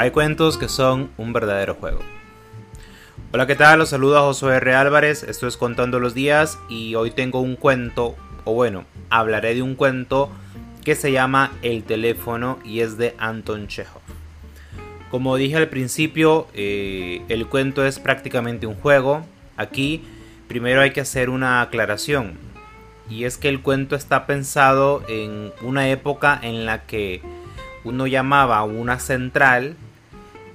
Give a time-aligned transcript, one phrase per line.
[0.00, 2.00] Hay cuentos que son un verdadero juego.
[3.32, 3.80] Hola, ¿qué tal?
[3.80, 4.74] Los saluda Josué R.
[4.74, 8.16] Álvarez, esto es Contando los Días y hoy tengo un cuento,
[8.46, 10.30] o bueno, hablaré de un cuento
[10.86, 14.00] que se llama El teléfono y es de Anton Chekhov.
[15.10, 19.26] Como dije al principio, eh, el cuento es prácticamente un juego.
[19.58, 20.02] Aquí
[20.48, 22.38] primero hay que hacer una aclaración.
[23.10, 27.20] Y es que el cuento está pensado en una época en la que
[27.84, 29.76] uno llamaba a una central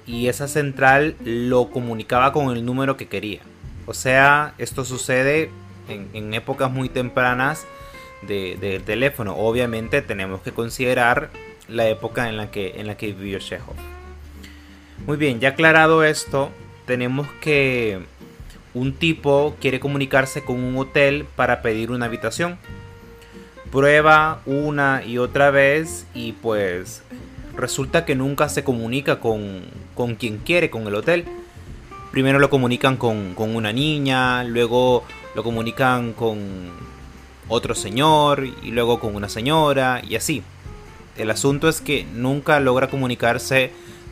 [0.06, 3.40] y esa central lo comunicaba con el número que quería.
[3.86, 5.50] O sea, esto sucede
[5.88, 7.66] en, épocas muy tempranas
[8.26, 9.36] del teléfono.
[9.36, 11.30] Obviamente tenemos que considerar
[11.68, 13.74] la época en la que, en la que vivió Chekhov.
[15.06, 16.50] Muy bien, ya aclarado esto,
[16.86, 18.00] tenemos que
[18.74, 22.58] un tipo quiere comunicarse con un hotel para pedir una habitación.
[23.70, 27.02] Prueba una y otra vez y pues
[27.56, 29.62] resulta que nunca se comunica con,
[29.96, 31.24] con quien quiere, con el hotel.
[32.12, 35.02] Primero lo comunican con, con una niña, luego
[35.34, 36.70] lo comunican con
[37.48, 40.42] otro señor y luego con una señora y así.
[41.16, 43.70] El asunto es que nunca logra comunicarse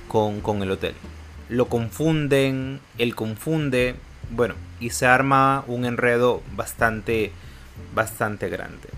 [0.09, 0.95] con, el hotel.
[1.49, 3.97] Lo confunden, él confunde,
[4.31, 7.33] bueno, y se arma un enredo bastante,
[7.95, 8.89] bastante grande.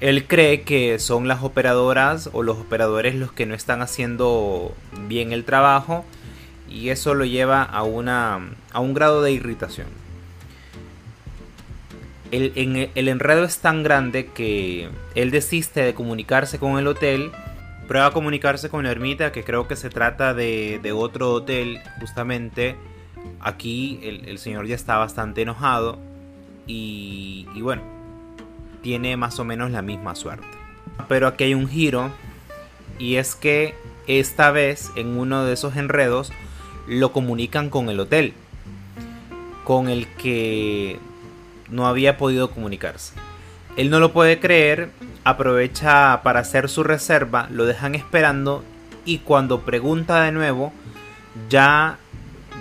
[0.00, 4.72] Él cree que son las operadoras o los operadores los que no están haciendo
[5.08, 6.04] bien el trabajo
[6.68, 9.88] y eso lo lleva a, una, a un grado de irritación.
[12.30, 17.32] El, el enredo es tan grande que él desiste de comunicarse con el hotel
[17.88, 22.76] prueba a comunicarse con la ermita, que creo que se trata de, otro hotel, justamente.
[23.40, 25.98] Aquí el, señor ya está bastante enojado
[26.66, 27.97] y bueno,
[28.82, 30.46] tiene más o menos la misma suerte.
[31.08, 32.10] Pero aquí hay un giro
[32.98, 33.74] y es que
[34.06, 36.32] esta vez en uno de esos enredos
[36.86, 38.34] lo comunican con el hotel,
[39.64, 40.98] con el que
[41.70, 43.14] no había podido comunicarse.
[43.76, 44.90] Él no lo puede creer
[45.28, 48.64] aprovecha para hacer su reserva, lo dejan esperando
[49.04, 50.72] y cuando pregunta de nuevo
[51.50, 51.98] ya,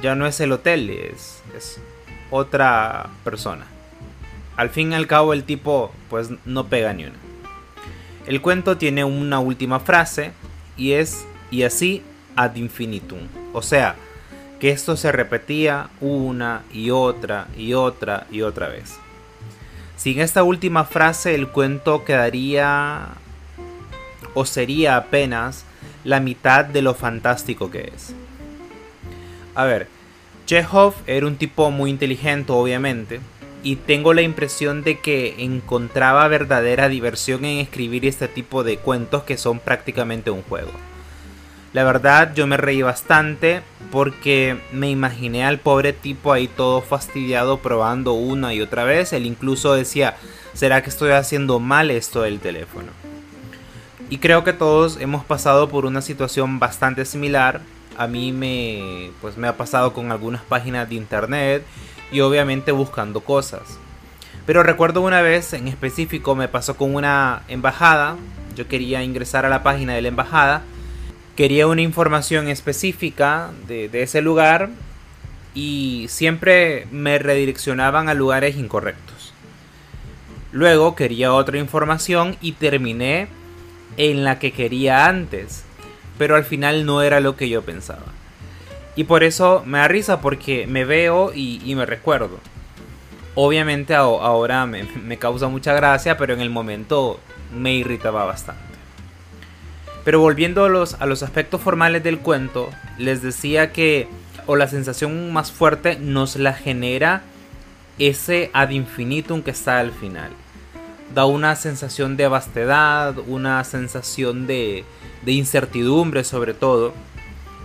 [0.01, 1.79] ya no es el hotel, es, es
[2.29, 3.65] otra persona.
[4.57, 7.15] Al fin y al cabo el tipo pues no pega ni una.
[8.25, 10.33] El cuento tiene una última frase
[10.75, 12.01] y es y así
[12.35, 13.19] ad infinitum.
[13.53, 13.95] O sea,
[14.59, 18.97] que esto se repetía una y otra y otra y otra vez.
[19.95, 23.09] Sin esta última frase el cuento quedaría
[24.33, 25.65] o sería apenas
[26.03, 28.13] la mitad de lo fantástico que es.
[29.53, 29.87] A ver,
[30.45, 33.19] Chekhov era un tipo muy inteligente obviamente
[33.63, 39.23] y tengo la impresión de que encontraba verdadera diversión en escribir este tipo de cuentos
[39.23, 40.71] que son prácticamente un juego.
[41.73, 47.59] La verdad yo me reí bastante porque me imaginé al pobre tipo ahí todo fastidiado
[47.59, 49.13] probando una y otra vez.
[49.13, 50.15] Él incluso decía,
[50.53, 52.91] ¿será que estoy haciendo mal esto del teléfono?
[54.09, 57.61] Y creo que todos hemos pasado por una situación bastante similar.
[57.97, 61.65] A mí me, pues me ha pasado con algunas páginas de internet
[62.11, 63.61] y obviamente buscando cosas.
[64.45, 68.15] Pero recuerdo una vez en específico me pasó con una embajada.
[68.55, 70.63] Yo quería ingresar a la página de la embajada
[71.37, 74.71] quería una información específica de, ese lugar
[75.53, 79.33] y siempre me redireccionaban a lugares incorrectos.
[80.51, 83.27] Luego quería otra información y terminé
[83.97, 85.63] en la que quería antes,
[86.17, 88.07] pero al final no era lo que yo pensaba.
[88.97, 92.39] Y por eso me da risa porque me veo y, me recuerdo.
[93.35, 97.19] Obviamente ahora me, causa mucha gracia, pero en el momento
[97.55, 98.63] me irritaba bastante.
[100.03, 104.07] Pero volviendo a los, a los aspectos formales del cuento, les decía que,
[104.47, 107.21] o la sensación más fuerte, nos la genera
[107.99, 110.31] ese ad infinitum que está al final.
[111.13, 114.85] Da una sensación de vastedad, una sensación de,
[115.21, 116.95] de incertidumbre sobre todo.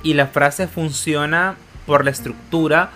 [0.03, 1.57] Y la frase funciona
[1.87, 2.91] por la estructura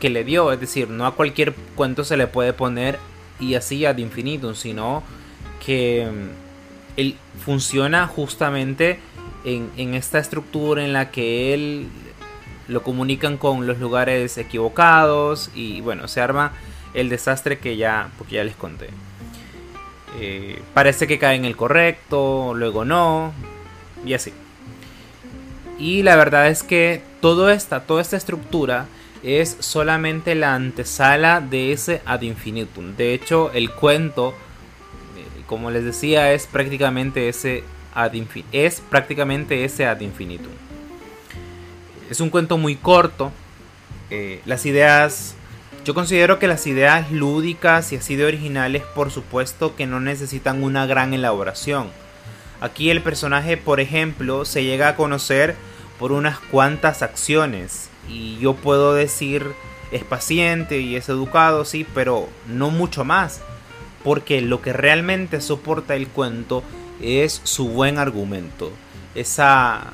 [0.00, 0.52] que le dio.
[0.52, 2.98] Es decir, no a cualquier cuento se le puede poner
[3.38, 5.02] y así ad infinitum, sino
[5.64, 6.08] que
[6.96, 8.98] él funciona justamente
[9.44, 11.88] en, esta estructura en la que él
[12.68, 16.52] lo comunican con los lugares equivocados y bueno, se arma
[16.94, 18.88] el desastre que ya, porque ya les conté.
[20.18, 23.32] Eh, parece que cae en el correcto, luego no,
[24.04, 24.32] y así.
[25.80, 28.86] Y la verdad es que todo esta, toda esta estructura
[29.24, 32.94] es solamente la antesala de ese ad infinitum.
[32.96, 34.34] De hecho, el cuento
[35.50, 38.12] como les decía, es prácticamente ese ad,
[38.52, 40.52] es prácticamente ese infinitum.
[42.08, 43.32] es un cuento muy corto.
[44.10, 45.34] Eh, las ideas
[45.84, 50.62] yo considero que las ideas lúdicas y así de originales, por supuesto que no necesitan
[50.62, 51.88] una gran elaboración.
[52.60, 55.56] Aquí el personaje, por ejemplo, se llega a conocer
[56.00, 59.52] por unas cuantas acciones y yo puedo decir
[59.92, 63.42] es paciente y es educado, sí, pero no mucho más,
[64.02, 66.62] porque lo que realmente soporta el cuento
[67.02, 68.72] es su buen argumento,
[69.14, 69.92] esa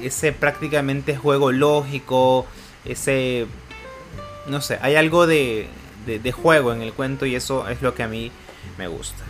[0.00, 2.46] ese prácticamente juego lógico,
[2.84, 3.46] ese
[4.46, 5.68] no sé, hay algo de,
[6.06, 8.30] de, juego en el cuento y eso es lo que a mí
[8.78, 9.24] me gusta.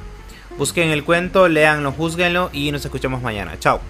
[0.58, 3.58] Busquen el cuento, leanlo, juzguenlo y nos escuchamos mañana.
[3.58, 3.80] Chao.